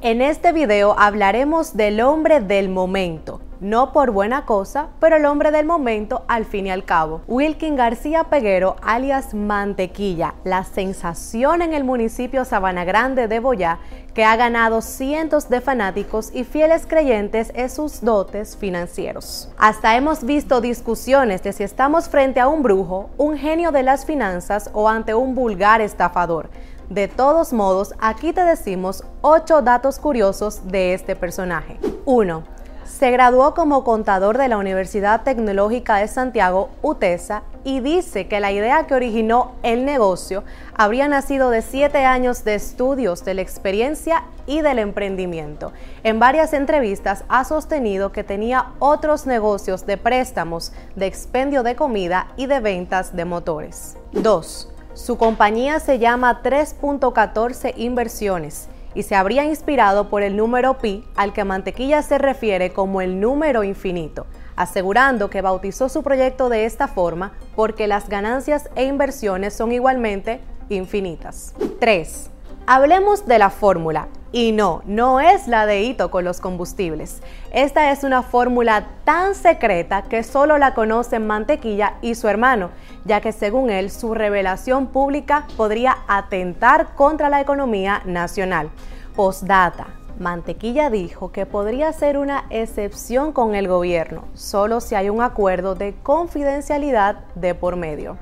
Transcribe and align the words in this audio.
En 0.00 0.22
este 0.22 0.52
video 0.52 0.94
hablaremos 0.96 1.76
del 1.76 2.00
hombre 2.00 2.40
del 2.40 2.68
momento, 2.68 3.40
no 3.58 3.92
por 3.92 4.12
buena 4.12 4.46
cosa, 4.46 4.90
pero 5.00 5.16
el 5.16 5.24
hombre 5.24 5.50
del 5.50 5.66
momento 5.66 6.24
al 6.28 6.44
fin 6.44 6.68
y 6.68 6.70
al 6.70 6.84
cabo. 6.84 7.22
Wilkin 7.26 7.74
García 7.74 8.22
Peguero, 8.22 8.76
alias 8.80 9.34
Mantequilla, 9.34 10.36
la 10.44 10.62
sensación 10.62 11.62
en 11.62 11.74
el 11.74 11.82
municipio 11.82 12.44
Sabana 12.44 12.84
Grande 12.84 13.26
de 13.26 13.40
Boyá, 13.40 13.80
que 14.14 14.24
ha 14.24 14.36
ganado 14.36 14.82
cientos 14.82 15.48
de 15.48 15.60
fanáticos 15.60 16.30
y 16.32 16.44
fieles 16.44 16.86
creyentes 16.86 17.50
en 17.56 17.68
sus 17.68 18.00
dotes 18.00 18.56
financieros. 18.56 19.50
Hasta 19.58 19.96
hemos 19.96 20.22
visto 20.22 20.60
discusiones 20.60 21.42
de 21.42 21.52
si 21.52 21.64
estamos 21.64 22.08
frente 22.08 22.38
a 22.38 22.46
un 22.46 22.62
brujo, 22.62 23.10
un 23.16 23.36
genio 23.36 23.72
de 23.72 23.82
las 23.82 24.06
finanzas 24.06 24.70
o 24.74 24.88
ante 24.88 25.14
un 25.14 25.34
vulgar 25.34 25.80
estafador. 25.80 26.50
De 26.90 27.06
todos 27.06 27.52
modos, 27.52 27.92
aquí 28.00 28.32
te 28.32 28.42
decimos 28.42 29.04
8 29.20 29.60
datos 29.60 29.98
curiosos 29.98 30.68
de 30.68 30.94
este 30.94 31.16
personaje. 31.16 31.78
1. 32.06 32.42
Se 32.86 33.10
graduó 33.10 33.52
como 33.52 33.84
contador 33.84 34.38
de 34.38 34.48
la 34.48 34.56
Universidad 34.56 35.22
Tecnológica 35.22 35.96
de 35.96 36.08
Santiago, 36.08 36.70
UTESA, 36.80 37.42
y 37.62 37.80
dice 37.80 38.26
que 38.26 38.40
la 38.40 38.52
idea 38.52 38.86
que 38.86 38.94
originó 38.94 39.52
el 39.62 39.84
negocio 39.84 40.44
habría 40.74 41.08
nacido 41.08 41.50
de 41.50 41.60
7 41.60 42.06
años 42.06 42.42
de 42.44 42.54
estudios 42.54 43.22
de 43.22 43.34
la 43.34 43.42
experiencia 43.42 44.24
y 44.46 44.62
del 44.62 44.78
emprendimiento. 44.78 45.74
En 46.04 46.18
varias 46.18 46.54
entrevistas 46.54 47.22
ha 47.28 47.44
sostenido 47.44 48.12
que 48.12 48.24
tenía 48.24 48.68
otros 48.78 49.26
negocios 49.26 49.84
de 49.84 49.98
préstamos, 49.98 50.72
de 50.96 51.04
expendio 51.04 51.62
de 51.62 51.76
comida 51.76 52.28
y 52.38 52.46
de 52.46 52.60
ventas 52.60 53.14
de 53.14 53.26
motores. 53.26 53.98
2 54.12 54.72
su 54.94 55.16
compañía 55.16 55.80
se 55.80 55.98
llama 55.98 56.42
3.14 56.42 57.74
Inversiones 57.76 58.68
y 58.94 59.02
se 59.04 59.14
habría 59.14 59.44
inspirado 59.44 60.08
por 60.08 60.22
el 60.22 60.36
número 60.36 60.78
pi 60.78 61.04
al 61.14 61.32
que 61.32 61.44
Mantequilla 61.44 62.02
se 62.02 62.18
refiere 62.18 62.72
como 62.72 63.00
el 63.00 63.20
número 63.20 63.62
infinito, 63.62 64.26
asegurando 64.56 65.30
que 65.30 65.42
bautizó 65.42 65.88
su 65.88 66.02
proyecto 66.02 66.48
de 66.48 66.64
esta 66.64 66.88
forma 66.88 67.32
porque 67.54 67.86
las 67.86 68.08
ganancias 68.08 68.68
e 68.74 68.84
inversiones 68.84 69.54
son 69.54 69.72
igualmente 69.72 70.40
infinitas. 70.68 71.54
3. 71.78 72.30
Hablemos 72.66 73.26
de 73.26 73.38
la 73.38 73.50
fórmula. 73.50 74.08
Y 74.30 74.52
no, 74.52 74.82
no 74.84 75.20
es 75.20 75.48
la 75.48 75.64
de 75.64 75.82
Hito 75.82 76.10
con 76.10 76.22
los 76.22 76.40
combustibles. 76.40 77.22
Esta 77.50 77.92
es 77.92 78.04
una 78.04 78.22
fórmula 78.22 78.86
tan 79.04 79.34
secreta 79.34 80.02
que 80.02 80.22
solo 80.22 80.58
la 80.58 80.74
conocen 80.74 81.26
Mantequilla 81.26 81.94
y 82.02 82.14
su 82.14 82.28
hermano, 82.28 82.68
ya 83.06 83.22
que 83.22 83.32
según 83.32 83.70
él 83.70 83.90
su 83.90 84.12
revelación 84.14 84.88
pública 84.88 85.46
podría 85.56 85.96
atentar 86.08 86.94
contra 86.94 87.30
la 87.30 87.40
economía 87.40 88.02
nacional. 88.04 88.70
Postdata. 89.16 89.86
Mantequilla 90.18 90.90
dijo 90.90 91.32
que 91.32 91.46
podría 91.46 91.92
ser 91.92 92.18
una 92.18 92.44
excepción 92.50 93.32
con 93.32 93.54
el 93.54 93.66
gobierno, 93.66 94.24
solo 94.34 94.80
si 94.80 94.94
hay 94.94 95.08
un 95.08 95.22
acuerdo 95.22 95.74
de 95.74 95.94
confidencialidad 96.02 97.20
de 97.34 97.54
por 97.54 97.76
medio. 97.76 98.18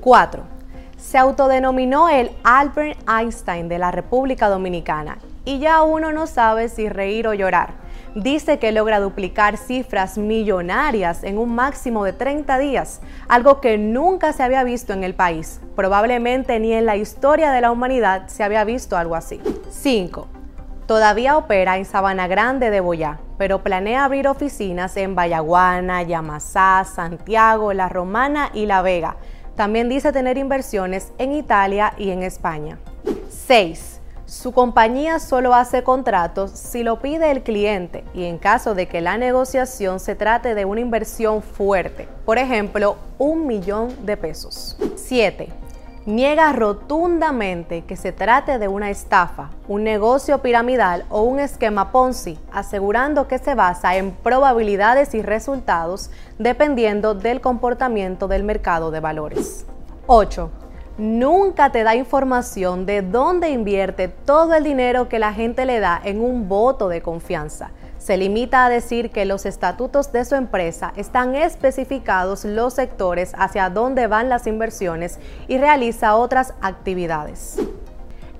4 0.00 0.58
se 0.98 1.16
autodenominó 1.16 2.08
el 2.08 2.32
Albert 2.42 2.98
Einstein 3.08 3.68
de 3.68 3.78
la 3.78 3.92
República 3.92 4.48
Dominicana 4.48 5.18
y 5.48 5.60
ya 5.60 5.80
uno 5.80 6.12
no 6.12 6.26
sabe 6.26 6.68
si 6.68 6.90
reír 6.90 7.26
o 7.26 7.32
llorar. 7.32 7.70
Dice 8.14 8.58
que 8.58 8.70
logra 8.70 9.00
duplicar 9.00 9.56
cifras 9.56 10.18
millonarias 10.18 11.24
en 11.24 11.38
un 11.38 11.54
máximo 11.54 12.04
de 12.04 12.12
30 12.12 12.58
días, 12.58 13.00
algo 13.28 13.62
que 13.62 13.78
nunca 13.78 14.34
se 14.34 14.42
había 14.42 14.62
visto 14.62 14.92
en 14.92 15.04
el 15.04 15.14
país. 15.14 15.62
Probablemente 15.74 16.60
ni 16.60 16.74
en 16.74 16.84
la 16.84 16.96
historia 16.96 17.50
de 17.50 17.62
la 17.62 17.70
humanidad 17.70 18.28
se 18.28 18.44
había 18.44 18.62
visto 18.64 18.98
algo 18.98 19.14
así. 19.14 19.40
5. 19.70 20.28
Todavía 20.86 21.38
opera 21.38 21.78
en 21.78 21.86
Sabana 21.86 22.28
Grande 22.28 22.68
de 22.68 22.80
Boyá, 22.80 23.18
pero 23.38 23.62
planea 23.62 24.04
abrir 24.04 24.28
oficinas 24.28 24.98
en 24.98 25.14
Bayaguana, 25.14 26.02
Yamasá, 26.02 26.84
Santiago, 26.84 27.72
La 27.72 27.88
Romana 27.88 28.50
y 28.52 28.66
La 28.66 28.82
Vega 28.82 29.16
también 29.58 29.88
dice 29.88 30.12
tener 30.12 30.38
inversiones 30.38 31.12
en 31.18 31.32
Italia 31.32 31.92
y 31.98 32.10
en 32.10 32.22
España. 32.22 32.78
6. 33.28 33.97
Su 34.28 34.52
compañía 34.52 35.20
solo 35.20 35.54
hace 35.54 35.82
contratos 35.82 36.50
si 36.50 36.82
lo 36.82 37.00
pide 37.00 37.30
el 37.30 37.42
cliente 37.42 38.04
y 38.12 38.24
en 38.24 38.36
caso 38.36 38.74
de 38.74 38.86
que 38.86 39.00
la 39.00 39.16
negociación 39.16 40.00
se 40.00 40.16
trate 40.16 40.54
de 40.54 40.66
una 40.66 40.82
inversión 40.82 41.40
fuerte, 41.40 42.06
por 42.26 42.36
ejemplo, 42.36 42.96
un 43.16 43.46
millón 43.46 44.04
de 44.04 44.18
pesos. 44.18 44.76
7 44.96 45.48
niega 46.04 46.52
rotundamente 46.52 47.84
que 47.84 47.96
se 47.96 48.12
trate 48.12 48.58
de 48.58 48.68
una 48.68 48.90
estafa, 48.90 49.50
un 49.66 49.82
negocio 49.82 50.42
piramidal 50.42 51.06
o 51.08 51.22
un 51.22 51.40
esquema 51.40 51.90
Ponzi, 51.90 52.38
asegurando 52.52 53.28
que 53.28 53.38
se 53.38 53.54
basa 53.54 53.96
en 53.96 54.12
probabilidades 54.12 55.14
y 55.14 55.22
resultados 55.22 56.10
dependiendo 56.38 57.14
del 57.14 57.40
comportamiento 57.40 58.28
del 58.28 58.44
mercado 58.44 58.90
de 58.90 59.00
valores. 59.00 59.64
8 60.06 60.67
nunca 60.98 61.70
te 61.70 61.84
da 61.84 61.94
información 61.94 62.84
de 62.84 63.02
dónde 63.02 63.50
invierte 63.50 64.08
todo 64.08 64.54
el 64.54 64.64
dinero 64.64 65.08
que 65.08 65.18
la 65.18 65.32
gente 65.32 65.64
le 65.64 65.80
da 65.80 66.00
en 66.04 66.20
un 66.20 66.48
voto 66.48 66.88
de 66.88 67.00
confianza. 67.00 67.70
Se 67.98 68.16
limita 68.16 68.64
a 68.64 68.68
decir 68.68 69.10
que 69.10 69.24
los 69.24 69.46
estatutos 69.46 70.12
de 70.12 70.24
su 70.24 70.34
empresa 70.34 70.92
están 70.96 71.34
especificados 71.34 72.44
los 72.44 72.74
sectores 72.74 73.32
hacia 73.38 73.70
dónde 73.70 74.06
van 74.06 74.28
las 74.28 74.46
inversiones 74.46 75.18
y 75.46 75.58
realiza 75.58 76.16
otras 76.16 76.54
actividades. 76.60 77.58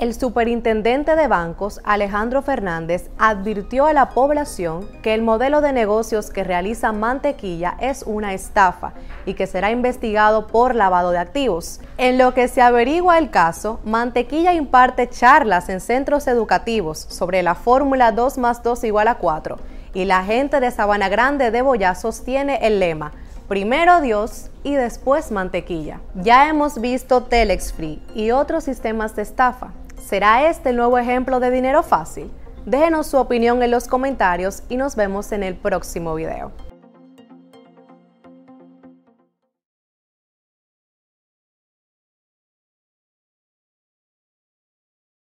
El 0.00 0.14
superintendente 0.14 1.14
de 1.14 1.28
bancos, 1.28 1.78
Alejandro 1.84 2.40
Fernández, 2.40 3.10
advirtió 3.18 3.84
a 3.84 3.92
la 3.92 4.08
población 4.08 4.88
que 5.02 5.12
el 5.12 5.20
modelo 5.20 5.60
de 5.60 5.74
negocios 5.74 6.30
que 6.30 6.42
realiza 6.42 6.90
Mantequilla 6.90 7.76
es 7.82 8.04
una 8.04 8.32
estafa 8.32 8.94
y 9.26 9.34
que 9.34 9.46
será 9.46 9.70
investigado 9.70 10.46
por 10.46 10.74
lavado 10.74 11.10
de 11.10 11.18
activos. 11.18 11.82
En 11.98 12.16
lo 12.16 12.32
que 12.32 12.48
se 12.48 12.62
averigua 12.62 13.18
el 13.18 13.28
caso, 13.28 13.78
Mantequilla 13.84 14.54
imparte 14.54 15.06
charlas 15.10 15.68
en 15.68 15.80
centros 15.80 16.26
educativos 16.28 16.98
sobre 17.10 17.42
la 17.42 17.54
fórmula 17.54 18.10
2 18.10 18.38
más 18.38 18.62
2 18.62 18.84
igual 18.84 19.06
a 19.06 19.16
4 19.16 19.58
y 19.92 20.06
la 20.06 20.24
gente 20.24 20.60
de 20.60 20.70
Sabana 20.70 21.10
Grande 21.10 21.50
de 21.50 21.60
Boyá 21.60 21.94
sostiene 21.94 22.66
el 22.66 22.80
lema 22.80 23.12
Primero 23.50 24.00
Dios 24.00 24.48
y 24.62 24.76
después 24.76 25.32
mantequilla. 25.32 26.00
Ya 26.14 26.48
hemos 26.48 26.80
visto 26.80 27.24
Telex 27.24 27.72
Free 27.72 28.00
y 28.14 28.30
otros 28.30 28.62
sistemas 28.62 29.16
de 29.16 29.22
estafa. 29.22 29.72
¿Será 30.00 30.48
este 30.48 30.70
el 30.70 30.76
nuevo 30.76 30.98
ejemplo 30.98 31.40
de 31.40 31.50
dinero 31.50 31.82
fácil? 31.82 32.30
Déjenos 32.64 33.06
su 33.06 33.18
opinión 33.18 33.62
en 33.62 33.70
los 33.70 33.86
comentarios 33.86 34.62
y 34.68 34.76
nos 34.76 34.96
vemos 34.96 35.30
en 35.30 35.42
el 35.42 35.54
próximo 35.54 36.14
video. 36.14 36.52